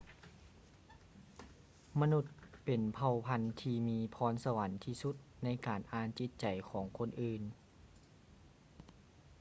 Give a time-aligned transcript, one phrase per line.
[1.99, 2.25] ມະນຸດ
[2.65, 7.41] ເປັນເຜົ່າພັນທີ່ມີພອນສະຫວັນທີ່ສຸດໃນການອ່ານຈິດໃຈຂອງຄົນອື່ນ